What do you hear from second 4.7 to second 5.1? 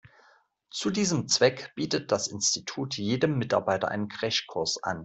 an.